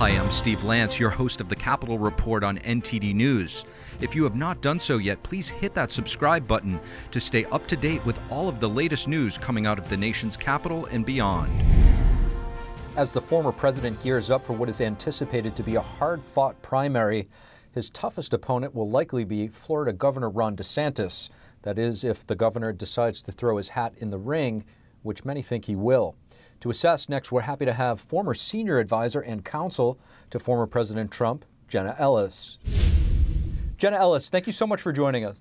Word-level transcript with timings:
Hi, 0.00 0.16
I'm 0.18 0.30
Steve 0.30 0.64
Lance, 0.64 0.98
your 0.98 1.10
host 1.10 1.42
of 1.42 1.50
the 1.50 1.54
Capitol 1.54 1.98
Report 1.98 2.42
on 2.42 2.56
NTD 2.60 3.14
News. 3.14 3.66
If 4.00 4.14
you 4.14 4.24
have 4.24 4.34
not 4.34 4.62
done 4.62 4.80
so 4.80 4.96
yet, 4.96 5.22
please 5.22 5.50
hit 5.50 5.74
that 5.74 5.92
subscribe 5.92 6.48
button 6.48 6.80
to 7.10 7.20
stay 7.20 7.44
up 7.44 7.66
to 7.66 7.76
date 7.76 8.02
with 8.06 8.18
all 8.30 8.48
of 8.48 8.60
the 8.60 8.68
latest 8.70 9.08
news 9.08 9.36
coming 9.36 9.66
out 9.66 9.78
of 9.78 9.90
the 9.90 9.98
nation's 9.98 10.38
capital 10.38 10.86
and 10.86 11.04
beyond. 11.04 11.52
As 12.96 13.12
the 13.12 13.20
former 13.20 13.52
president 13.52 14.02
gears 14.02 14.30
up 14.30 14.42
for 14.42 14.54
what 14.54 14.70
is 14.70 14.80
anticipated 14.80 15.54
to 15.54 15.62
be 15.62 15.74
a 15.74 15.82
hard 15.82 16.24
fought 16.24 16.62
primary, 16.62 17.28
his 17.72 17.90
toughest 17.90 18.32
opponent 18.32 18.74
will 18.74 18.88
likely 18.88 19.24
be 19.24 19.48
Florida 19.48 19.92
Governor 19.92 20.30
Ron 20.30 20.56
DeSantis. 20.56 21.28
That 21.60 21.78
is, 21.78 22.04
if 22.04 22.26
the 22.26 22.34
governor 22.34 22.72
decides 22.72 23.20
to 23.20 23.32
throw 23.32 23.58
his 23.58 23.68
hat 23.68 23.92
in 23.98 24.08
the 24.08 24.16
ring, 24.16 24.64
which 25.02 25.26
many 25.26 25.42
think 25.42 25.66
he 25.66 25.76
will. 25.76 26.16
To 26.60 26.68
assess 26.68 27.08
next, 27.08 27.32
we're 27.32 27.40
happy 27.42 27.64
to 27.64 27.72
have 27.72 28.00
former 28.00 28.34
senior 28.34 28.78
advisor 28.78 29.20
and 29.20 29.44
counsel 29.44 29.98
to 30.28 30.38
former 30.38 30.66
President 30.66 31.10
Trump, 31.10 31.46
Jenna 31.68 31.96
Ellis. 31.98 32.58
Jenna 33.78 33.96
Ellis, 33.96 34.28
thank 34.28 34.46
you 34.46 34.52
so 34.52 34.66
much 34.66 34.82
for 34.82 34.92
joining 34.92 35.24
us. 35.24 35.38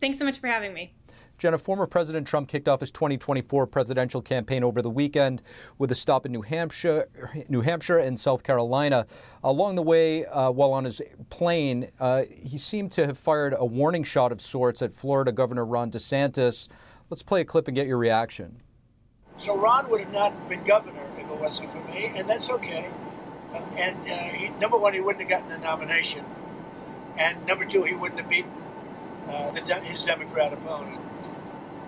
Thanks 0.00 0.18
so 0.18 0.24
much 0.24 0.38
for 0.38 0.46
having 0.46 0.72
me. 0.72 0.94
Jenna, 1.38 1.58
former 1.58 1.88
President 1.88 2.24
Trump 2.24 2.48
kicked 2.48 2.68
off 2.68 2.78
his 2.78 2.92
2024 2.92 3.66
presidential 3.66 4.22
campaign 4.22 4.62
over 4.62 4.80
the 4.80 4.90
weekend 4.90 5.42
with 5.78 5.90
a 5.90 5.94
stop 5.96 6.24
in 6.24 6.30
New 6.30 6.42
Hampshire, 6.42 7.08
New 7.48 7.62
Hampshire 7.62 7.98
and 7.98 8.18
South 8.18 8.44
Carolina. 8.44 9.06
Along 9.42 9.74
the 9.74 9.82
way, 9.82 10.24
uh, 10.26 10.52
while 10.52 10.72
on 10.72 10.84
his 10.84 11.02
plane, 11.30 11.90
uh, 11.98 12.22
he 12.30 12.58
seemed 12.58 12.92
to 12.92 13.06
have 13.06 13.18
fired 13.18 13.56
a 13.58 13.64
warning 13.64 14.04
shot 14.04 14.30
of 14.30 14.40
sorts 14.40 14.82
at 14.82 14.94
Florida 14.94 15.32
Governor 15.32 15.64
Ron 15.64 15.90
DeSantis. 15.90 16.68
Let's 17.10 17.24
play 17.24 17.40
a 17.40 17.44
clip 17.44 17.66
and 17.66 17.74
get 17.74 17.88
your 17.88 17.98
reaction. 17.98 18.62
So 19.42 19.56
Ron 19.56 19.90
would 19.90 19.98
have 19.98 20.12
not 20.12 20.48
been 20.48 20.62
governor 20.62 21.02
if 21.18 21.24
it 21.24 21.40
wasn't 21.40 21.68
for 21.70 21.82
me, 21.92 22.12
and 22.14 22.30
that's 22.30 22.48
okay. 22.48 22.88
Uh, 23.52 23.58
and 23.76 23.96
uh, 24.06 24.14
he, 24.14 24.50
number 24.60 24.78
one, 24.78 24.94
he 24.94 25.00
wouldn't 25.00 25.28
have 25.28 25.28
gotten 25.28 25.48
the 25.48 25.58
nomination, 25.58 26.24
and 27.18 27.44
number 27.44 27.64
two, 27.64 27.82
he 27.82 27.92
wouldn't 27.92 28.20
have 28.20 28.28
beaten 28.28 28.52
uh, 29.26 29.50
the, 29.50 29.74
his 29.80 30.04
Democrat 30.04 30.52
opponent. 30.52 31.00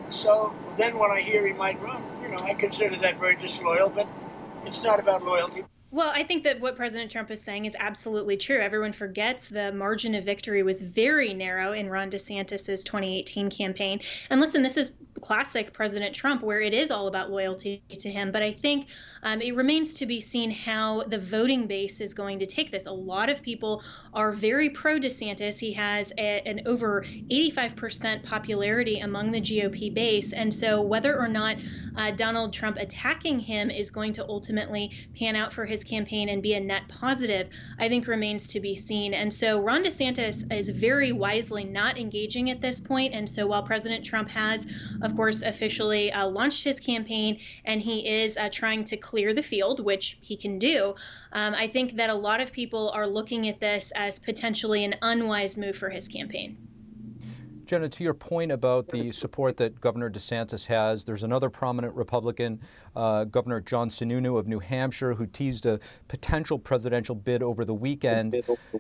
So 0.09 0.53
then, 0.77 0.99
when 0.99 1.13
I 1.13 1.21
hear 1.21 1.47
he 1.47 1.53
might 1.53 1.81
run, 1.81 2.03
you 2.23 2.29
know, 2.29 2.39
I 2.39 2.55
consider 2.55 2.97
that 2.97 3.21
very 3.21 3.37
disloyal. 3.37 3.89
But 3.89 4.09
it's 4.67 4.83
not 4.83 4.99
about 4.99 5.23
loyalty. 5.23 5.63
Well, 5.95 6.11
I 6.13 6.25
think 6.25 6.43
that 6.43 6.59
what 6.61 6.75
President 6.75 7.13
Trump 7.13 7.31
is 7.31 7.41
saying 7.41 7.67
is 7.67 7.77
absolutely 7.79 8.37
true. 8.37 8.59
Everyone 8.59 8.93
forgets 8.93 9.49
the 9.49 9.71
margin 9.71 10.17
of 10.17 10.25
victory 10.25 10.65
was 10.65 10.83
very 10.83 11.35
narrow 11.35 11.71
in 11.71 11.89
Ron 11.89 12.11
DeSantis's 12.11 12.83
2018 12.83 13.49
campaign. 13.49 14.01
And 14.29 14.41
listen, 14.41 14.61
this 14.61 14.77
is 14.77 14.91
classic 15.21 15.73
President 15.73 16.13
Trump, 16.13 16.43
where 16.43 16.61
it 16.61 16.75
is 16.75 16.91
all 16.91 17.07
about 17.07 17.31
loyalty 17.31 17.85
to 18.01 18.11
him. 18.11 18.33
But 18.33 18.43
I 18.43 18.51
think 18.51 18.89
um, 19.23 19.41
it 19.41 19.55
remains 19.55 19.95
to 19.95 20.07
be 20.07 20.21
seen 20.21 20.51
how 20.51 21.05
the 21.05 21.19
voting 21.19 21.69
base 21.69 22.01
is 22.01 22.13
going 22.13 22.41
to 22.41 22.47
take 22.47 22.73
this. 22.73 22.87
A 22.87 22.93
lot 22.93 23.31
of 23.31 23.41
people 23.41 23.85
are 24.13 24.33
very 24.33 24.71
pro 24.71 24.99
DeSantis. 24.99 25.61
He 25.61 25.75
has 25.75 26.13
a, 26.19 26.43
an 26.45 26.63
over 26.67 27.03
85% 27.03 28.25
popularity 28.25 28.99
among 28.99 29.31
the 29.31 29.41
GOP 29.41 29.95
base. 29.95 30.33
And 30.33 30.53
so 30.53 30.83
whether 30.83 31.17
or 31.17 31.29
not 31.29 31.57
uh, 31.97 32.11
Donald 32.11 32.53
Trump 32.53 32.79
attacking 32.79 33.39
him 33.39 33.71
is 33.71 33.93
going 33.93 34.15
to 34.15 34.27
ultimately 34.29 34.91
pan 35.17 35.37
out 35.37 35.53
for 35.53 35.65
his 35.65 35.84
campaign 35.85 36.29
and 36.29 36.43
be 36.43 36.55
a 36.55 36.61
net 36.61 36.89
positive, 36.89 37.49
I 37.79 37.89
think 37.89 38.07
remains 38.07 38.49
to 38.49 38.61
be 38.61 38.75
seen. 38.75 39.15
And 39.15 39.33
so 39.33 39.61
Ron 39.61 39.85
DeSantis 39.85 40.53
is 40.53 40.69
very 40.69 41.13
wisely 41.13 41.65
not 41.65 41.99
engaging 41.99 42.51
at 42.51 42.61
this 42.61 42.81
point. 42.81 43.15
And 43.15 43.29
so 43.29 43.47
while 43.47 43.63
President 43.63 44.05
Trump 44.05 44.29
has, 44.31 44.67
of 45.03 45.17
course, 45.17 45.43
officially 45.43 46.13
uh, 46.13 46.29
launched 46.29 46.65
his 46.65 46.81
campaign 46.81 47.41
and 47.65 47.81
he 47.81 48.09
is 48.09 48.37
uh, 48.37 48.49
trying 48.51 48.85
to 48.85 48.97
clear 48.97 49.35
the 49.35 49.43
field, 49.43 49.81
which 49.81 50.19
he 50.21 50.37
can 50.37 50.59
do, 50.59 50.95
um, 51.33 51.55
I 51.55 51.69
think 51.69 51.97
that 51.97 52.11
a 52.11 52.15
lot 52.15 52.41
of 52.41 52.53
people 52.53 52.91
are 52.91 53.07
looking 53.07 53.49
at 53.49 53.61
this 53.61 53.93
as 53.95 54.19
potentially 54.19 54.85
an 54.85 54.97
unwise 55.03 55.59
move 55.59 55.77
for 55.77 55.91
his 55.91 56.09
campaign. 56.09 56.74
Jenna, 57.67 57.89
to 57.89 58.05
your 58.05 58.15
point 58.15 58.53
about 58.53 58.89
the 58.89 59.11
support 59.13 59.57
that 59.57 59.81
Governor 59.81 60.11
DeSantis 60.11 60.67
has, 60.67 61.05
there's 61.05 61.23
another 61.23 61.49
prominent 61.49 61.95
Republican, 61.95 62.61
uh, 62.95 63.25
Governor 63.25 63.61
John 63.61 63.89
Sununu 63.89 64.39
of 64.39 64.47
New 64.47 64.59
Hampshire, 64.59 65.15
who 65.15 65.27
teased 65.27 65.67
a 65.67 65.81
potential 66.09 66.59
presidential 66.59 67.15
bid 67.15 67.43
over 67.43 67.65
the 67.65 67.75
weekend. 67.75 68.33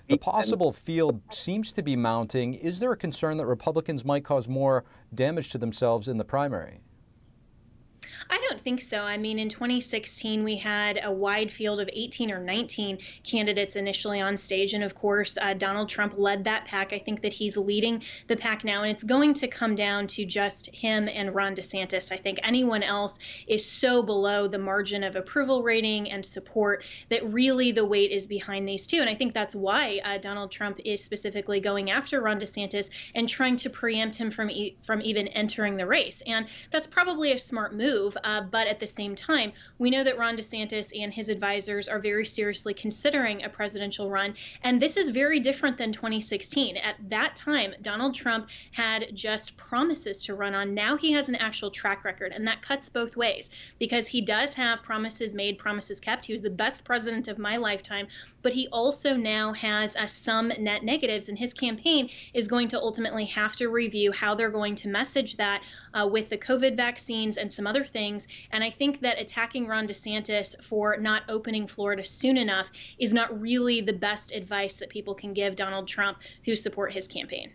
The 0.09 0.19
possible 0.19 0.73
field 0.73 1.21
seems 1.31 1.73
to 1.73 1.83
be 1.83 1.97
mounting. 1.97 2.55
Is 2.55 2.78
there 2.78 2.93
a 2.93 2.97
concern 2.97 3.37
that 3.39 3.47
Republicans 3.47 4.05
might 4.05 4.25
cause 4.25 4.49
more 4.49 4.84
damage 5.15 5.50
to 5.50 5.59
themselves 5.59 6.09
in 6.09 6.19
the 6.19 6.25
primary? 6.25 6.81
I 8.31 8.37
don't 8.37 8.44
think 8.65 8.81
so. 8.81 9.03
I 9.03 9.19
mean, 9.19 9.39
in 9.39 9.51
2016, 9.51 10.43
we 10.43 10.57
had 10.57 10.99
a 11.03 11.13
wide 11.13 11.53
field 11.53 11.81
of 11.81 11.91
18 11.93 12.33
or 12.33 12.41
19 12.41 12.99
candidates 13.23 13.77
initially 13.77 14.23
on 14.23 14.39
stage. 14.39 14.73
And 14.73 14.83
of 14.83 14.95
course, 14.95 15.37
uh, 15.37 15.53
Donald 15.53 15.91
Trump 15.91 16.15
led 16.17 16.45
that 16.45 16.65
pack. 16.65 16.95
I 16.95 16.99
think 16.99 17.21
that 17.21 17.35
he's 17.35 17.59
leading 17.59 18.03
the 18.27 18.37
pack 18.37 18.65
now. 18.65 18.83
And 18.83 18.91
it's 18.91 19.05
going 19.05 19.35
to 19.35 19.49
come 19.49 19.75
down 19.75 20.07
to 20.09 20.25
just 20.25 20.75
him 20.75 21.09
and 21.09 21.35
Ron 21.35 21.55
DeSantis. 21.55 22.11
I 22.11 22.17
think 22.17 22.41
anyone 22.43 22.83
else 22.83 23.19
is 23.47 23.69
so 23.71 24.03
below 24.03 24.49
the 24.49 24.59
margin 24.59 25.05
of 25.05 25.15
approval 25.15 25.63
rating 25.63 26.11
and 26.11 26.25
support 26.25 26.85
that 27.11 27.31
really 27.31 27.71
the 27.71 27.85
weight 27.85 28.13
is 28.13 28.27
behind 28.27 28.67
these 28.67 28.87
two. 28.87 29.01
And 29.01 29.11
I 29.11 29.15
think 29.15 29.35
that's 29.35 29.55
why 29.55 30.01
uh, 30.03 30.17
Donald 30.19 30.51
Trump 30.51 30.81
is 30.87 31.05
specifically 31.05 31.61
going 31.61 31.91
after 31.91 32.23
Ron 32.23 32.41
DeSantis 32.41 32.89
and 33.15 33.29
trying 33.29 33.57
to 33.57 33.69
preempt 33.69 34.17
him 34.17 34.31
from, 34.31 34.49
e- 34.49 34.79
from 34.83 35.03
even 35.03 35.29
entering 35.29 35.77
the 35.77 35.87
race. 35.87 36.23
And 36.27 36.47
that's 36.71 36.87
probably 36.87 37.33
a 37.33 37.39
smart 37.39 37.75
move. 37.75 38.17
Uh, 38.25 38.41
but 38.55 38.69
at 38.69 38.79
the 38.79 38.87
same 38.87 39.17
time, 39.17 39.53
we 39.79 39.91
know 39.91 40.05
that 40.05 40.17
Ron 40.17 40.37
DeSantis 40.37 40.93
and 40.97 41.13
his 41.13 41.29
advisors 41.29 41.89
are 41.89 41.99
very 41.99 42.25
seriously 42.25 42.73
considering 42.73 43.43
a 43.43 43.49
presidential 43.49 44.09
run. 44.09 44.33
And 44.63 44.81
this 44.81 44.97
is 44.97 45.09
very 45.09 45.41
different 45.41 45.77
than 45.77 45.91
2016. 45.91 46.77
At 46.77 46.95
that 47.11 47.35
time, 47.35 47.75
Donald 47.83 48.15
Trump 48.15 48.49
had 48.71 49.09
just 49.13 49.57
promises 49.57 50.23
to 50.27 50.37
run 50.37 50.55
on. 50.55 50.73
Now 50.73 50.97
he 50.97 51.11
has 51.15 51.29
an 51.29 51.35
actual 51.35 51.73
track 51.73 52.05
record. 52.05 52.31
And 52.33 52.47
that 52.47 52.63
cuts 52.63 52.89
both 52.89 53.17
ways 53.17 53.51
because 53.81 54.07
he 54.07 54.21
does 54.21 54.55
have 54.55 54.85
promises 54.85 55.35
made, 55.35 55.59
promises 55.59 55.99
kept. 55.99 56.27
He 56.27 56.33
was 56.33 56.43
the 56.43 56.49
best 56.49 56.85
president 56.85 57.27
of 57.27 57.39
my 57.39 57.57
lifetime. 57.57 58.07
But 58.44 58.53
he 58.53 58.69
also 58.69 59.16
now 59.16 59.55
has 59.55 59.97
uh, 59.97 60.06
some 60.06 60.53
net 60.59 60.84
negatives. 60.84 61.28
And 61.31 61.37
his 61.37 61.53
campaign 61.53 62.10
is 62.34 62.47
going 62.47 62.69
to 62.69 62.78
ultimately 62.78 63.25
have 63.25 63.56
to 63.56 63.69
review 63.69 64.12
how 64.12 64.34
they're 64.34 64.50
going 64.50 64.75
to 64.77 64.88
message 64.88 65.37
that 65.38 65.65
uh, 65.94 66.06
with 66.12 66.28
the 66.28 66.38
COVID 66.38 66.77
vaccines 66.77 67.38
and 67.38 67.50
some 67.50 67.66
other 67.66 67.84
things. 67.84 68.28
And 68.53 68.62
I 68.62 68.71
think 68.71 69.00
that 69.00 69.19
attacking 69.19 69.66
Ron 69.66 69.88
DeSantis 69.88 70.62
for 70.62 70.97
not 70.99 71.22
opening 71.28 71.66
Florida 71.66 72.05
soon 72.05 72.37
enough 72.37 72.71
is 72.99 73.15
not 73.15 73.41
really 73.41 73.81
the 73.81 73.94
best 73.94 74.32
advice 74.32 74.76
that 74.76 74.91
people 74.91 75.15
can 75.15 75.32
give 75.32 75.56
Donald 75.56 75.88
Trump 75.88 76.19
who 76.44 76.55
support 76.55 76.93
his 76.93 77.09
campaign. 77.09 77.50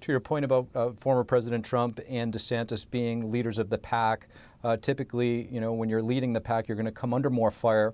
To 0.00 0.12
your 0.12 0.20
point 0.20 0.46
about 0.46 0.68
uh, 0.74 0.90
former 0.98 1.24
President 1.24 1.64
Trump 1.64 2.00
and 2.08 2.32
DeSantis 2.32 2.88
being 2.90 3.30
leaders 3.30 3.58
of 3.58 3.68
the 3.70 3.78
pack, 3.78 4.28
uh, 4.62 4.78
typically, 4.78 5.46
you 5.50 5.60
know, 5.60 5.74
when 5.74 5.90
you're 5.90 6.02
leading 6.02 6.32
the 6.32 6.40
pack, 6.40 6.68
you're 6.68 6.76
going 6.76 6.86
to 6.86 6.92
come 6.92 7.12
under 7.12 7.30
more 7.30 7.50
fire. 7.50 7.92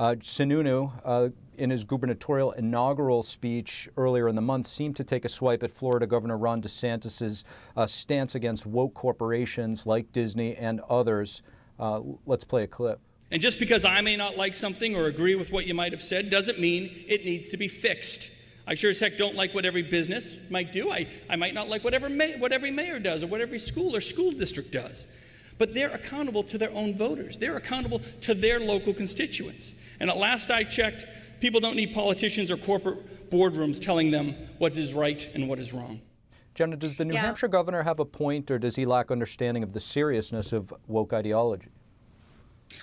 Uh, 0.00 0.14
Sununu, 0.14 0.90
uh, 1.04 1.28
in 1.58 1.68
his 1.68 1.84
gubernatorial 1.84 2.52
inaugural 2.52 3.22
speech 3.22 3.86
earlier 3.98 4.28
in 4.28 4.34
the 4.34 4.40
month, 4.40 4.66
seemed 4.66 4.96
to 4.96 5.04
take 5.04 5.26
a 5.26 5.28
swipe 5.28 5.62
at 5.62 5.70
Florida 5.70 6.06
Governor 6.06 6.38
Ron 6.38 6.62
DeSantis' 6.62 7.44
uh, 7.76 7.86
stance 7.86 8.34
against 8.34 8.64
woke 8.64 8.94
corporations 8.94 9.86
like 9.86 10.10
Disney 10.10 10.56
and 10.56 10.80
others. 10.88 11.42
Uh, 11.78 12.00
let's 12.24 12.44
play 12.44 12.62
a 12.62 12.66
clip. 12.66 12.98
And 13.30 13.42
just 13.42 13.58
because 13.58 13.84
I 13.84 14.00
may 14.00 14.16
not 14.16 14.38
like 14.38 14.54
something 14.54 14.96
or 14.96 15.04
agree 15.04 15.34
with 15.34 15.52
what 15.52 15.66
you 15.66 15.74
might 15.74 15.92
have 15.92 16.00
said 16.00 16.30
doesn't 16.30 16.58
mean 16.58 17.04
it 17.06 17.26
needs 17.26 17.50
to 17.50 17.58
be 17.58 17.68
fixed. 17.68 18.30
I 18.66 18.76
sure 18.76 18.88
as 18.88 19.00
heck 19.00 19.18
don't 19.18 19.34
like 19.34 19.54
what 19.54 19.66
every 19.66 19.82
business 19.82 20.34
might 20.48 20.72
do. 20.72 20.90
I, 20.90 21.08
I 21.28 21.36
might 21.36 21.52
not 21.52 21.68
like 21.68 21.84
whatever 21.84 22.08
may, 22.08 22.38
what 22.38 22.52
every 22.52 22.70
mayor 22.70 23.00
does 23.00 23.22
or 23.22 23.26
what 23.26 23.42
every 23.42 23.58
school 23.58 23.94
or 23.94 24.00
school 24.00 24.32
district 24.32 24.72
does. 24.72 25.06
But 25.60 25.74
they're 25.74 25.94
accountable 25.94 26.42
to 26.44 26.56
their 26.56 26.72
own 26.72 26.94
voters. 26.94 27.36
They're 27.36 27.58
accountable 27.58 27.98
to 28.22 28.32
their 28.32 28.58
local 28.58 28.94
constituents. 28.94 29.74
And 30.00 30.08
at 30.08 30.16
last 30.16 30.50
I 30.50 30.64
checked, 30.64 31.04
people 31.38 31.60
don't 31.60 31.76
need 31.76 31.92
politicians 31.92 32.50
or 32.50 32.56
corporate 32.56 33.30
boardrooms 33.30 33.78
telling 33.78 34.10
them 34.10 34.34
what 34.56 34.74
is 34.78 34.94
right 34.94 35.28
and 35.34 35.50
what 35.50 35.58
is 35.58 35.74
wrong. 35.74 36.00
Jenna, 36.54 36.76
does 36.76 36.94
the 36.94 37.04
New 37.04 37.12
yeah. 37.12 37.20
Hampshire 37.20 37.46
governor 37.46 37.82
have 37.82 38.00
a 38.00 38.06
point, 38.06 38.50
or 38.50 38.58
does 38.58 38.76
he 38.76 38.86
lack 38.86 39.10
understanding 39.10 39.62
of 39.62 39.74
the 39.74 39.80
seriousness 39.80 40.54
of 40.54 40.72
woke 40.86 41.12
ideology? 41.12 41.68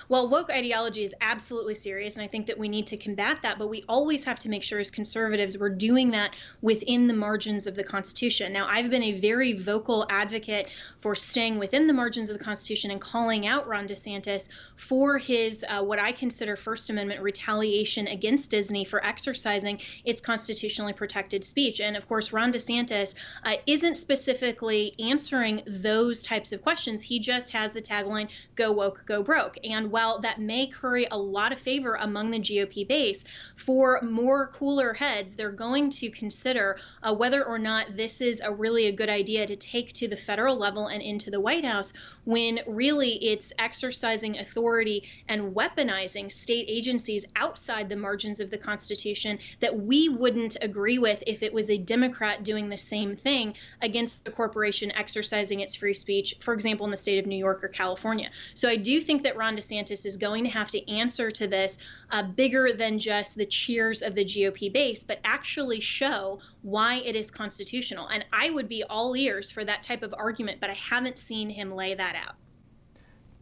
Well, 0.10 0.30
woke 0.30 0.50
ideology 0.50 1.04
is 1.04 1.14
absolutely 1.22 1.74
serious, 1.74 2.16
and 2.18 2.24
I 2.24 2.28
think 2.28 2.48
that 2.48 2.58
we 2.58 2.70
need 2.70 2.88
to 2.88 2.98
combat 2.98 3.40
that, 3.44 3.60
but 3.60 3.70
we 3.70 3.84
always 3.88 4.24
have 4.24 4.40
to 4.40 4.50
make 4.50 4.64
sure 4.64 4.80
as 4.80 4.92
conservatives 4.92 5.58
we're 5.58 5.70
doing 5.70 6.12
that 6.12 6.34
within 6.62 7.08
the 7.08 7.14
margins 7.14 7.68
of 7.68 7.76
the 7.76 7.84
Constitution. 7.84 8.54
Now, 8.54 8.68
I've 8.70 8.90
been 8.90 9.04
a 9.04 9.20
very 9.20 9.54
vocal 9.54 10.06
advocate 10.10 10.70
for 11.00 11.16
staying 11.16 11.60
within 11.60 11.88
the 11.88 11.94
margins 11.94 12.30
of 12.30 12.38
the 12.38 12.44
Constitution 12.44 12.92
and 12.92 13.02
calling 13.02 13.48
out 13.48 13.68
Ron 13.68 13.88
DeSantis 13.88 14.50
for 14.76 15.18
his, 15.18 15.66
uh, 15.68 15.84
what 15.84 16.00
I 16.00 16.12
consider 16.12 16.56
First 16.56 16.90
Amendment 16.90 17.22
retaliation 17.22 18.08
against 18.08 18.52
Disney 18.52 18.86
for 18.86 19.06
exercising 19.06 19.82
its 20.06 20.22
constitutionally 20.22 20.94
protected 20.94 21.44
speech. 21.44 21.82
And 21.82 21.98
of 21.98 22.08
course, 22.08 22.34
Ron 22.34 22.52
DeSantis 22.52 23.14
uh, 23.44 23.56
isn't 23.66 23.96
specifically 23.96 24.94
answering 25.00 25.64
those 25.68 26.24
types 26.24 26.54
of 26.54 26.62
questions. 26.62 27.02
He 27.02 27.20
just 27.20 27.52
has 27.52 27.74
the 27.74 27.82
tagline, 27.82 28.30
go 28.56 28.72
woke, 28.72 29.04
go 29.06 29.24
broke. 29.24 29.58
And 29.64 29.77
And 29.78 29.92
while 29.92 30.18
that 30.22 30.42
may 30.42 30.66
curry 30.66 31.06
a 31.12 31.18
lot 31.18 31.52
of 31.52 31.60
favor 31.60 31.94
among 31.94 32.32
the 32.32 32.40
GOP 32.40 32.88
base, 32.88 33.24
for 33.56 34.02
more 34.02 34.48
cooler 34.48 34.92
heads, 34.92 35.36
they're 35.36 35.52
going 35.52 35.92
to 35.92 36.10
consider 36.10 36.80
uh, 37.04 37.14
whether 37.14 37.46
or 37.46 37.60
not 37.60 37.96
this 37.96 38.20
is 38.20 38.42
a 38.42 38.52
really 38.52 38.88
a 38.88 38.92
good 38.92 39.10
idea 39.10 39.46
to 39.46 39.56
take 39.56 39.94
to 39.94 40.08
the 40.08 40.18
federal 40.18 40.56
level 40.56 40.88
and 40.88 41.04
into 41.04 41.30
the 41.30 41.40
White 41.40 41.64
House 41.64 41.94
when 42.26 42.60
really 42.66 43.24
it's 43.24 43.54
exercising 43.60 44.40
authority 44.40 45.04
and 45.30 45.54
weaponizing 45.54 46.32
state 46.32 46.66
agencies 46.68 47.26
outside 47.36 47.88
the 47.88 47.96
margins 47.96 48.40
of 48.40 48.50
the 48.50 48.58
Constitution 48.58 49.38
that 49.60 49.80
we 49.80 50.10
wouldn't 50.10 50.58
agree 50.60 50.98
with 50.98 51.24
if 51.28 51.44
it 51.44 51.54
was 51.54 51.70
a 51.70 51.78
Democrat 51.78 52.44
doing 52.44 52.70
the 52.70 52.78
same 52.78 53.16
thing 53.16 53.54
against 53.84 54.26
the 54.26 54.32
corporation 54.32 54.92
exercising 54.94 55.60
its 55.60 55.76
free 55.76 55.94
speech, 55.94 56.36
for 56.40 56.56
example, 56.56 56.86
in 56.88 56.92
the 56.92 56.98
state 56.98 57.20
of 57.20 57.28
New 57.28 57.38
York 57.38 57.64
or 57.64 57.68
California. 57.68 58.32
So 58.56 58.68
I 58.68 58.76
do 58.76 59.00
think 59.00 59.22
that 59.22 59.38
Ron 59.38 59.56
DeSantis 59.56 59.67
is 59.72 60.18
going 60.18 60.44
to 60.44 60.50
have 60.50 60.70
to 60.72 60.92
answer 60.92 61.32
to 61.32 61.48
this 61.48 61.78
uh, 62.12 62.24
bigger 62.24 62.74
than 62.74 63.00
just 63.00 63.38
the 63.38 63.46
cheers 63.46 64.02
of 64.02 64.16
the 64.16 64.26
GOP 64.26 64.72
base, 64.72 65.04
but 65.04 65.20
actually 65.24 65.80
show 65.80 66.40
why 66.62 66.96
it 67.06 67.16
is 67.16 67.32
constitutional. 67.32 68.08
And 68.08 68.26
I 68.34 68.50
would 68.50 68.70
be 68.70 68.84
all 68.84 69.16
ears 69.16 69.52
for 69.52 69.64
that 69.66 69.84
type 69.84 70.04
of 70.04 70.14
argument, 70.18 70.60
but 70.60 70.70
I 70.70 70.74
haven't 70.74 71.18
seen 71.18 71.50
him 71.50 71.74
lay 71.74 71.94
that 71.94 72.16
out. 72.16 72.36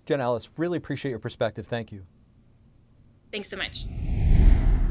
Jen 0.05 0.21
Ellis, 0.21 0.49
really 0.57 0.77
appreciate 0.77 1.09
your 1.09 1.19
perspective. 1.19 1.65
Thank 1.65 1.91
you. 1.91 2.05
Thanks 3.31 3.49
so 3.49 3.57
much. 3.57 3.85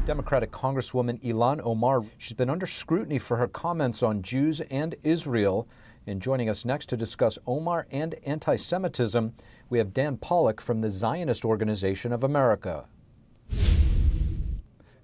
Democratic 0.05 0.51
Congresswoman 0.51 1.19
Ilhan 1.23 1.61
Omar. 1.63 2.03
She's 2.17 2.33
been 2.33 2.49
under 2.49 2.67
scrutiny 2.67 3.17
for 3.17 3.37
her 3.37 3.47
comments 3.47 4.03
on 4.03 4.21
Jews 4.21 4.61
and 4.61 4.95
Israel. 5.03 5.67
And 6.07 6.21
joining 6.21 6.49
us 6.49 6.65
next 6.65 6.87
to 6.89 6.97
discuss 6.97 7.39
Omar 7.47 7.87
and 7.89 8.15
anti 8.25 8.55
Semitism, 8.55 9.33
we 9.69 9.79
have 9.79 9.93
Dan 9.93 10.17
Pollak 10.17 10.59
from 10.59 10.81
the 10.81 10.89
Zionist 10.89 11.43
Organization 11.43 12.13
of 12.13 12.23
America. 12.23 12.85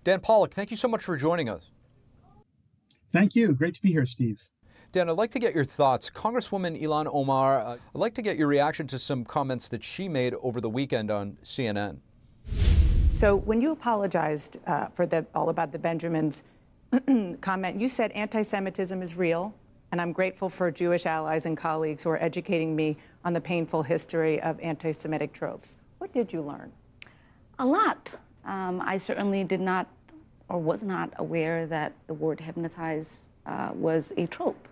Dan 0.04 0.20
Pollak, 0.20 0.52
thank 0.52 0.70
you 0.70 0.78
so 0.78 0.88
much 0.88 1.04
for 1.04 1.18
joining 1.18 1.50
us. 1.50 1.72
Thank 3.12 3.36
you. 3.36 3.54
Great 3.54 3.76
to 3.76 3.82
be 3.82 3.92
here, 3.92 4.06
Steve. 4.06 4.44
Dan, 4.92 5.10
I'd 5.10 5.18
like 5.18 5.32
to 5.32 5.40
get 5.40 5.56
your 5.56 5.66
thoughts. 5.66 6.10
Congresswoman 6.10 6.82
Ilhan 6.82 7.10
Omar, 7.12 7.62
uh, 7.62 7.74
I'd 7.74 7.80
like 7.94 8.14
to 8.16 8.22
get 8.22 8.38
your 8.38 8.48
reaction 8.48 8.88
to 8.88 9.00
some 9.00 9.24
comments 9.24 9.70
that 9.70 9.84
she 9.84 10.08
made 10.08 10.34
over 10.42 10.60
the 10.60 10.70
weekend 10.70 11.10
on 11.10 11.38
CNN. 11.44 12.00
So 13.14 13.36
when 13.36 13.62
you 13.62 13.72
apologized 13.72 14.58
uh, 14.68 14.88
for 14.88 15.06
the 15.06 15.26
all 15.34 15.50
about 15.50 15.72
the 15.72 15.80
Benjamins 15.80 16.44
comment, 17.42 17.80
you 17.80 17.88
said 17.88 18.12
anti-Semitism 18.12 19.02
is 19.02 19.16
real, 19.16 19.56
and 19.92 20.02
I'm 20.02 20.12
grateful 20.12 20.50
for 20.50 20.72
Jewish 20.72 21.06
allies 21.06 21.46
and 21.46 21.58
colleagues 21.58 22.04
who 22.04 22.10
are 22.10 22.22
educating 22.22 22.76
me 22.76 22.98
on 23.26 23.34
the 23.34 23.42
painful 23.42 23.84
history 23.84 24.42
of 24.42 24.60
anti-Semitic 24.60 25.34
tropes. 25.34 25.76
What 25.98 26.14
did 26.14 26.32
you 26.32 26.42
learn? 26.42 26.72
A 27.60 27.66
lot. 27.66 28.12
Um, 28.46 28.82
I 28.84 28.98
certainly 28.98 29.44
did 29.44 29.60
not 29.62 29.88
or 30.50 30.60
was 30.60 30.84
not 30.84 31.14
aware 31.18 31.66
that 31.68 31.94
the 32.08 32.14
word 32.14 32.40
hypnotize 32.40 33.22
uh, 33.46 33.70
was 33.74 34.12
a 34.18 34.28
trope. 34.28 34.68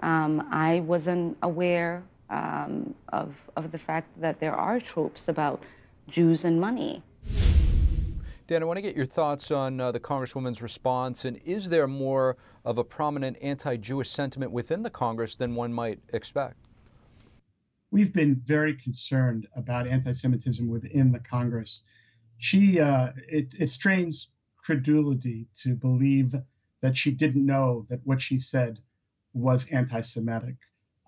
Um, 0.00 0.46
I 0.52 0.80
wasn't 0.80 1.36
aware 1.42 2.04
um, 2.30 2.94
of, 3.08 3.34
of 3.56 3.72
the 3.72 3.78
fact 3.78 4.08
that 4.20 4.38
there 4.38 4.54
are 4.54 4.78
tropes 4.78 5.28
about 5.28 5.62
Jews 6.08 6.44
and 6.44 6.60
money. 6.60 7.02
Dan, 8.46 8.62
I 8.62 8.66
want 8.66 8.76
to 8.76 8.82
get 8.82 8.94
your 8.94 9.06
thoughts 9.06 9.50
on 9.50 9.80
uh, 9.80 9.90
the 9.90 9.98
Congresswoman's 9.98 10.62
response. 10.62 11.24
And 11.24 11.40
is 11.44 11.68
there 11.68 11.88
more 11.88 12.36
of 12.64 12.78
a 12.78 12.84
prominent 12.84 13.36
anti 13.42 13.76
Jewish 13.76 14.08
sentiment 14.08 14.52
within 14.52 14.84
the 14.84 14.90
Congress 14.90 15.34
than 15.34 15.56
one 15.56 15.72
might 15.72 15.98
expect? 16.12 16.56
We've 17.90 18.12
been 18.12 18.36
very 18.36 18.74
concerned 18.74 19.48
about 19.56 19.88
anti 19.88 20.12
Semitism 20.12 20.68
within 20.68 21.10
the 21.10 21.18
Congress. 21.18 21.82
She, 22.38 22.78
uh, 22.78 23.10
it, 23.28 23.56
it 23.58 23.70
strains 23.70 24.30
credulity 24.58 25.48
to 25.62 25.74
believe 25.74 26.32
that 26.82 26.96
she 26.96 27.10
didn't 27.10 27.44
know 27.44 27.84
that 27.88 28.00
what 28.04 28.22
she 28.22 28.38
said 28.38 28.78
was 29.34 29.72
anti 29.72 30.02
Semitic. 30.02 30.56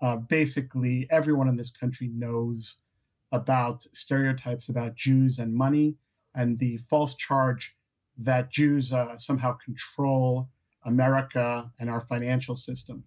Uh, 0.01 0.17
basically, 0.17 1.07
everyone 1.09 1.47
in 1.47 1.55
this 1.55 1.71
country 1.71 2.09
knows 2.09 2.81
about 3.31 3.83
stereotypes 3.93 4.67
about 4.67 4.95
Jews 4.95 5.39
and 5.39 5.53
money 5.53 5.95
and 6.35 6.57
the 6.57 6.77
false 6.77 7.15
charge 7.15 7.75
that 8.17 8.51
Jews 8.51 8.93
uh, 8.93 9.17
somehow 9.17 9.53
control 9.53 10.49
America 10.83 11.71
and 11.79 11.89
our 11.89 11.99
financial 11.99 12.55
system. 12.55 13.03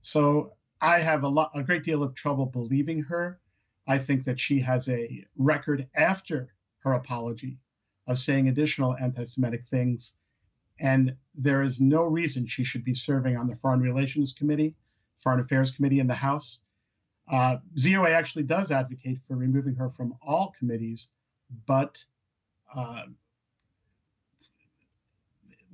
So 0.00 0.54
I 0.80 1.00
have 1.00 1.22
a 1.22 1.28
lot, 1.28 1.52
a 1.54 1.62
great 1.62 1.84
deal 1.84 2.02
of 2.02 2.14
trouble 2.14 2.46
believing 2.46 3.04
her. 3.04 3.40
I 3.86 3.98
think 3.98 4.24
that 4.24 4.38
she 4.38 4.60
has 4.60 4.88
a 4.88 5.26
record 5.36 5.88
after 5.94 6.54
her 6.80 6.92
apology 6.92 7.58
of 8.06 8.18
saying 8.18 8.48
additional 8.48 8.96
anti-Semitic 8.96 9.66
things, 9.66 10.14
and 10.78 11.16
there 11.34 11.62
is 11.62 11.80
no 11.80 12.04
reason 12.04 12.46
she 12.46 12.64
should 12.64 12.84
be 12.84 12.94
serving 12.94 13.36
on 13.36 13.46
the 13.46 13.54
Foreign 13.54 13.80
Relations 13.80 14.32
Committee, 14.32 14.74
Foreign 15.16 15.40
Affairs 15.40 15.70
Committee 15.70 16.00
in 16.00 16.08
the 16.08 16.14
House. 16.14 16.62
Uh, 17.30 17.58
ZOA 17.76 18.10
actually 18.10 18.42
does 18.42 18.72
advocate 18.72 19.18
for 19.20 19.36
removing 19.36 19.76
her 19.76 19.88
from 19.88 20.14
all 20.20 20.52
committees, 20.58 21.10
but 21.66 22.04
uh, 22.74 23.02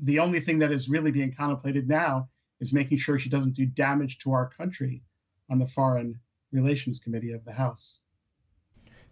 the 0.01 0.19
only 0.19 0.41
thing 0.41 0.59
that 0.61 0.73
is 0.73 0.89
really 0.89 1.11
being 1.11 1.33
contemplated 1.33 1.89
now 1.89 2.29
is 2.61 2.73
making 2.73 2.99
sure 2.99 3.19
she 3.19 3.29
doesn't 3.29 3.55
do 3.55 3.67
damage 3.67 4.19
to 4.19 4.33
our 4.33 4.49
country 4.49 5.03
on 5.51 5.59
the 5.59 5.67
Foreign 5.67 6.19
Relations 6.53 6.99
Committee 6.99 7.33
of 7.33 7.45
the 7.45 7.53
House. 7.53 8.01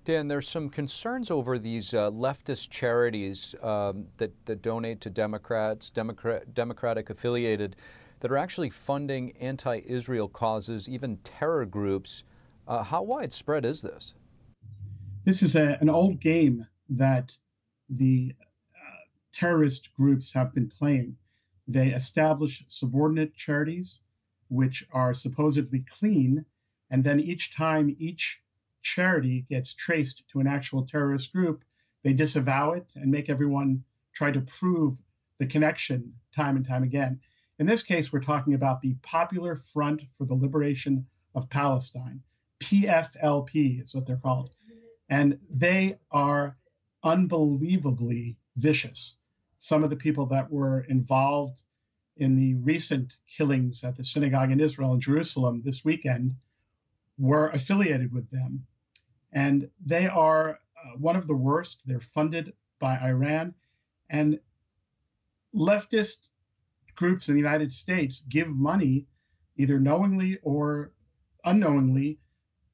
Dan, 0.05 0.29
there's 0.29 0.49
some 0.49 0.71
concerns 0.71 1.33
over 1.33 1.59
these 1.59 1.93
uh, 1.93 2.11
leftist 2.13 2.71
charities 2.71 3.57
um, 3.61 4.07
that, 4.19 4.33
that 4.47 4.63
donate 4.63 5.01
to 5.01 5.11
Democrats, 5.11 5.91
Democrat, 5.91 6.55
Democratic 6.55 7.11
affiliated, 7.11 7.75
that 8.21 8.31
are 8.31 8.37
actually 8.37 8.71
funding 8.71 9.33
anti 9.41 9.81
Israel 9.85 10.29
causes, 10.29 10.89
even 10.89 11.19
terror 11.19 11.67
groups. 11.67 12.23
Uh, 12.69 12.85
how 12.85 13.03
widespread 13.03 13.65
is 13.65 13.83
this? 13.83 14.15
This 15.25 15.43
is 15.43 15.57
a, 15.57 15.77
an 15.81 15.91
old 15.91 16.21
game 16.21 16.67
that 16.89 17.37
the 17.89 18.35
uh, 18.75 19.05
terrorist 19.33 19.95
groups 19.95 20.33
have 20.33 20.55
been 20.55 20.69
playing. 20.69 21.17
They 21.69 21.89
establish 21.89 22.65
subordinate 22.69 23.35
charities, 23.35 24.01
which 24.49 24.87
are 24.93 25.15
supposedly 25.15 25.81
clean, 25.81 26.45
and 26.91 27.03
then 27.03 27.21
each 27.21 27.55
time 27.55 27.95
each 27.99 28.43
charity 28.83 29.45
gets 29.49 29.75
traced 29.75 30.29
to 30.29 30.39
an 30.41 30.47
actual 30.47 30.87
terrorist 30.87 31.33
group, 31.33 31.65
they 32.05 32.13
disavow 32.13 32.73
it 32.73 32.93
and 32.95 33.11
make 33.11 33.29
everyone 33.29 33.83
try 34.13 34.31
to 34.31 34.41
prove 34.41 34.97
the 35.39 35.47
connection 35.47 36.15
time 36.33 36.57
and 36.57 36.67
time 36.67 36.85
again. 36.85 37.21
In 37.59 37.67
this 37.67 37.83
case, 37.83 38.13
we're 38.13 38.21
talking 38.21 38.55
about 38.55 38.81
the 38.81 38.95
Popular 39.03 39.57
Front 39.57 40.03
for 40.03 40.25
the 40.25 40.35
Liberation 40.35 41.07
of 41.35 41.51
Palestine. 41.51 42.23
PFLP 42.61 43.83
is 43.83 43.95
what 43.95 44.07
they're 44.07 44.17
called. 44.17 44.55
And 45.09 45.39
they 45.51 45.99
are 46.11 46.55
unbelievably 47.07 48.37
vicious. 48.57 49.19
Some 49.59 49.85
of 49.85 49.91
the 49.91 49.97
people 49.97 50.27
that 50.27 50.51
were 50.51 50.81
involved 50.81 51.63
in 52.17 52.37
the 52.37 52.55
recent 52.55 53.17
killings 53.29 53.85
at 53.85 53.95
the 53.97 54.05
synagogue 54.05 54.51
in 54.51 54.61
Israel 54.61 54.93
and 54.93 55.01
Jerusalem 55.01 55.63
this 55.65 55.85
weekend 55.85 56.35
were 57.17 57.49
affiliated 57.49 58.13
with 58.13 58.29
them. 58.31 58.67
And 59.33 59.71
they 59.85 60.07
are 60.09 60.51
uh, 60.51 60.99
one 60.99 61.17
of 61.17 61.27
the 61.27 61.37
worst. 61.37 61.87
They're 61.87 62.01
funded 62.01 62.53
by 62.81 62.99
Iran. 62.99 63.55
And 64.11 64.41
leftist 65.55 66.31
groups 66.95 67.29
in 67.29 67.35
the 67.35 67.41
United 67.41 67.73
States 67.73 68.23
give 68.23 68.49
money, 68.49 69.07
either 69.57 69.79
knowingly 69.79 70.39
or 70.43 70.93
unknowingly, 71.45 72.19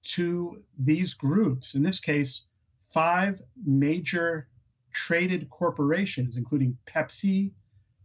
to 0.03 0.63
these 0.79 1.15
groups. 1.15 1.75
In 1.75 1.83
this 1.83 2.01
case, 2.01 2.47
five 2.93 3.41
major 3.65 4.49
traded 4.93 5.49
corporations, 5.49 6.37
including 6.37 6.77
Pepsi, 6.87 7.53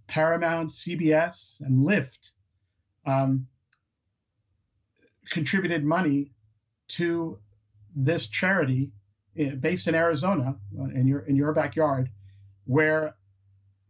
Paramount, 0.08 0.70
CBS, 0.70 1.60
and 1.62 1.86
Lyft, 1.86 2.32
um, 3.06 3.48
contributed 5.30 5.84
money 5.84 6.32
to 6.88 7.38
this 7.96 8.28
charity 8.28 8.94
eh, 9.38 9.56
based 9.56 9.88
in 9.88 9.96
Arizona, 9.96 10.56
uh, 10.80 10.84
in 10.86 11.08
your 11.08 11.20
in 11.20 11.36
your 11.36 11.54
backyard, 11.54 12.10
where 12.66 13.16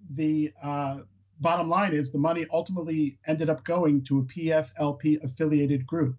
the 0.10 0.52
uh, 0.64 1.00
bottom 1.40 1.70
line 1.70 1.94
is 1.94 2.12
the 2.12 2.18
money 2.18 2.46
ultimately 2.52 3.20
ended 3.28 3.50
up 3.50 3.64
going 3.64 4.04
to 4.04 4.20
a 4.20 4.24
PFLP 4.24 5.24
affiliated 5.24 5.86
group, 5.86 6.18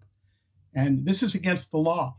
and 0.73 1.05
this 1.05 1.23
is 1.23 1.35
against 1.35 1.71
the 1.71 1.77
law, 1.77 2.15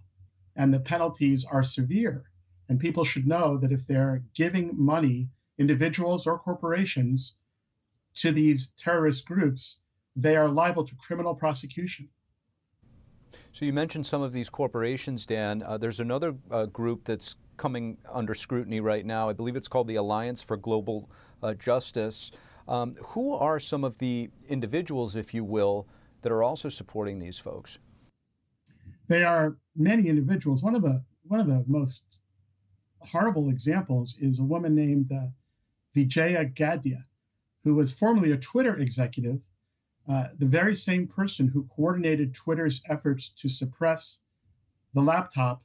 and 0.57 0.75
the 0.75 0.81
penalties 0.81 1.45
are 1.45 1.62
severe. 1.62 2.30
And 2.71 2.79
people 2.79 3.05
should 3.05 3.27
know 3.27 3.57
that 3.57 3.73
if 3.73 3.89
they're 3.89 4.23
giving 4.33 4.73
money, 4.79 5.29
individuals 5.59 6.25
or 6.25 6.39
corporations, 6.39 7.35
to 8.15 8.31
these 8.31 8.69
terrorist 8.79 9.27
groups, 9.27 9.81
they 10.15 10.37
are 10.37 10.49
liable 10.49 10.85
to 10.85 10.95
criminal 10.95 11.35
prosecution. 11.35 12.09
So 13.50 13.65
you 13.65 13.73
mentioned 13.73 14.07
some 14.07 14.23
of 14.23 14.33
these 14.33 14.49
corporations, 14.49 15.27
Dan. 15.27 15.65
Uh, 15.65 15.79
there's 15.79 15.99
another 15.99 16.37
uh, 16.49 16.67
group 16.67 17.05
that's 17.05 17.35
coming 17.57 17.99
under 18.09 18.35
scrutiny 18.35 18.79
right 18.79 19.05
now. 19.05 19.29
I 19.29 19.33
believe 19.33 19.57
it's 19.57 19.69
called 19.69 19.89
the 19.89 19.97
Alliance 19.97 20.41
for 20.41 20.57
Global 20.57 21.11
uh, 21.43 21.55
Justice. 21.55 22.31
Um, 22.69 22.95
who 23.03 23.35
are 23.35 23.59
some 23.59 23.83
of 23.83 23.99
the 23.99 24.31
individuals, 24.49 25.17
if 25.17 25.35
you 25.35 25.43
will, 25.43 25.89
that 26.23 26.31
are 26.31 26.45
also 26.45 26.69
supporting 26.69 27.19
these 27.19 27.41
folks? 27.41 27.79
They 29.09 29.25
are 29.25 29.57
many 29.75 30.07
individuals. 30.07 30.62
One 30.62 30.77
of 30.77 30.83
the 30.83 31.03
one 31.27 31.41
of 31.41 31.49
the 31.49 31.65
most 31.67 32.23
horrible 33.00 33.49
examples 33.49 34.16
is 34.19 34.38
a 34.38 34.45
woman 34.45 34.75
named 34.75 35.11
uh, 35.12 35.26
Vijaya 35.95 36.45
Gadde, 36.45 36.99
who 37.64 37.75
was 37.75 37.92
formerly 37.92 38.33
a 38.33 38.37
Twitter 38.37 38.76
executive, 38.76 39.45
uh, 40.09 40.28
the 40.38 40.47
very 40.47 40.75
same 40.75 41.07
person 41.07 41.49
who 41.49 41.64
coordinated 41.64 42.35
Twitter's 42.35 42.83
efforts 42.88 43.30
to 43.30 43.49
suppress 43.49 44.21
the 44.95 45.00
laptop 45.00 45.62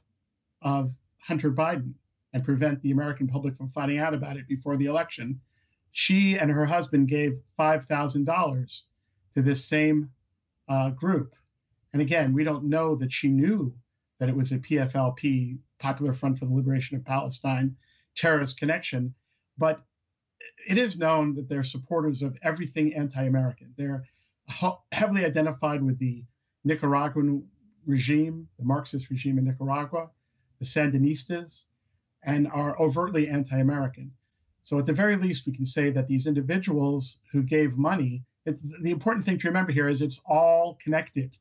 of 0.62 0.96
Hunter 1.20 1.50
Biden 1.50 1.94
and 2.32 2.44
prevent 2.44 2.82
the 2.82 2.90
American 2.90 3.26
public 3.26 3.56
from 3.56 3.68
finding 3.68 3.98
out 3.98 4.14
about 4.14 4.36
it 4.36 4.46
before 4.46 4.76
the 4.76 4.86
election. 4.86 5.40
She 5.90 6.38
and 6.38 6.50
her 6.50 6.66
husband 6.66 7.08
gave 7.08 7.40
$5,000 7.58 8.82
to 9.34 9.42
this 9.42 9.64
same 9.64 10.10
uh, 10.68 10.90
group. 10.90 11.34
And 11.92 12.02
again, 12.02 12.34
we 12.34 12.44
don't 12.44 12.64
know 12.64 12.94
that 12.96 13.12
she 13.12 13.28
knew 13.28 13.74
that 14.18 14.28
it 14.28 14.36
was 14.36 14.52
a 14.52 14.58
PFLP, 14.58 15.58
Popular 15.78 16.12
Front 16.12 16.38
for 16.38 16.46
the 16.46 16.54
Liberation 16.54 16.96
of 16.96 17.04
Palestine, 17.04 17.76
terrorist 18.14 18.58
connection. 18.58 19.14
But 19.58 19.84
it 20.66 20.78
is 20.78 20.98
known 20.98 21.34
that 21.34 21.48
they're 21.48 21.62
supporters 21.62 22.22
of 22.22 22.38
everything 22.42 22.94
anti 22.94 23.24
American. 23.24 23.74
They're 23.76 24.04
heavily 24.92 25.24
identified 25.24 25.82
with 25.82 25.98
the 25.98 26.24
Nicaraguan 26.64 27.48
regime, 27.84 28.48
the 28.58 28.64
Marxist 28.64 29.10
regime 29.10 29.38
in 29.38 29.44
Nicaragua, 29.44 30.10
the 30.58 30.64
Sandinistas, 30.64 31.66
and 32.22 32.48
are 32.48 32.78
overtly 32.80 33.28
anti 33.28 33.58
American. 33.58 34.12
So, 34.62 34.78
at 34.78 34.86
the 34.86 34.92
very 34.92 35.16
least, 35.16 35.46
we 35.46 35.52
can 35.52 35.64
say 35.64 35.90
that 35.90 36.08
these 36.08 36.26
individuals 36.26 37.18
who 37.32 37.42
gave 37.42 37.78
money, 37.78 38.24
it, 38.44 38.58
the 38.82 38.90
important 38.90 39.24
thing 39.24 39.38
to 39.38 39.48
remember 39.48 39.72
here 39.72 39.88
is 39.88 40.02
it's 40.02 40.20
all 40.26 40.74
connected 40.82 41.36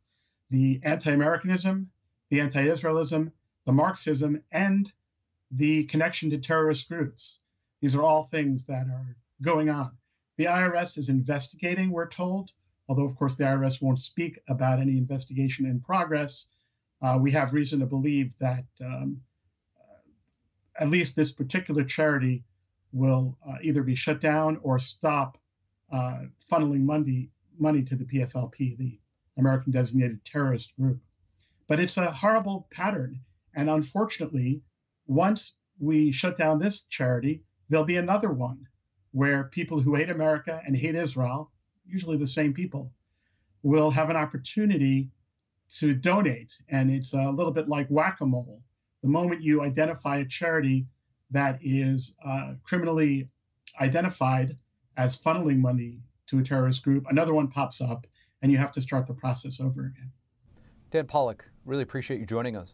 the 0.49 0.79
anti 0.83 1.11
Americanism, 1.11 1.91
the 2.29 2.41
anti 2.41 2.67
Israelism, 2.67 3.31
the 3.65 3.71
Marxism, 3.71 4.41
and 4.51 4.91
the 5.51 5.85
connection 5.85 6.29
to 6.29 6.37
terrorist 6.37 6.89
groups. 6.89 7.39
These 7.81 7.95
are 7.95 8.03
all 8.03 8.23
things 8.23 8.65
that 8.65 8.87
are 8.87 9.15
going 9.41 9.69
on. 9.69 9.91
The 10.37 10.45
IRS 10.45 10.97
is 10.97 11.09
investigating, 11.09 11.91
we're 11.91 12.07
told, 12.07 12.51
although, 12.87 13.05
of 13.05 13.15
course, 13.15 13.35
the 13.35 13.45
IRS 13.45 13.81
won't 13.81 13.99
speak 13.99 14.39
about 14.47 14.79
any 14.79 14.97
investigation 14.97 15.65
in 15.65 15.79
progress. 15.79 16.47
Uh, 17.01 17.17
we 17.21 17.31
have 17.31 17.53
reason 17.53 17.79
to 17.79 17.85
believe 17.85 18.37
that 18.39 18.65
um, 18.81 19.21
uh, 19.79 20.83
at 20.83 20.89
least 20.89 21.15
this 21.15 21.31
particular 21.31 21.83
charity 21.83 22.43
will 22.91 23.37
uh, 23.47 23.55
either 23.61 23.83
be 23.83 23.95
shut 23.95 24.21
down 24.21 24.57
or 24.63 24.79
stop 24.79 25.37
uh, 25.91 26.21
funneling 26.39 26.81
money, 26.81 27.29
money 27.59 27.83
to 27.83 27.95
the 27.95 28.05
PFLP, 28.05 28.77
the 28.77 28.99
American 29.37 29.71
Designated 29.71 30.23
Terrorist 30.23 30.75
Group. 30.77 30.99
But 31.67 31.79
it's 31.79 31.97
a 31.97 32.11
horrible 32.11 32.67
pattern. 32.71 33.19
And 33.55 33.69
unfortunately, 33.69 34.61
once 35.07 35.55
we 35.79 36.11
shut 36.11 36.35
down 36.35 36.59
this 36.59 36.81
charity, 36.81 37.41
there'll 37.69 37.85
be 37.85 37.97
another 37.97 38.31
one 38.31 38.67
where 39.11 39.45
people 39.45 39.79
who 39.79 39.95
hate 39.95 40.09
America 40.09 40.61
and 40.65 40.75
hate 40.75 40.95
Israel, 40.95 41.51
usually 41.87 42.17
the 42.17 42.27
same 42.27 42.53
people, 42.53 42.91
will 43.63 43.89
have 43.89 44.09
an 44.09 44.15
opportunity 44.15 45.09
to 45.69 45.95
donate. 45.95 46.53
And 46.69 46.91
it's 46.91 47.13
a 47.13 47.31
little 47.31 47.51
bit 47.51 47.67
like 47.67 47.87
whack 47.87 48.21
a 48.21 48.25
mole. 48.25 48.61
The 49.01 49.09
moment 49.09 49.41
you 49.41 49.61
identify 49.61 50.17
a 50.17 50.25
charity 50.25 50.85
that 51.31 51.59
is 51.61 52.15
uh, 52.25 52.53
criminally 52.63 53.29
identified 53.79 54.51
as 54.97 55.17
funneling 55.17 55.59
money 55.59 55.99
to 56.27 56.39
a 56.39 56.43
terrorist 56.43 56.83
group, 56.83 57.05
another 57.09 57.33
one 57.33 57.47
pops 57.47 57.81
up, 57.81 58.05
and 58.41 58.51
you 58.51 58.57
have 58.57 58.71
to 58.73 58.81
start 58.81 59.07
the 59.07 59.13
process 59.13 59.59
over 59.59 59.85
again. 59.85 60.11
Dan 60.91 61.07
Pollak, 61.07 61.41
really 61.65 61.83
appreciate 61.83 62.19
you 62.19 62.25
joining 62.25 62.55
us. 62.55 62.73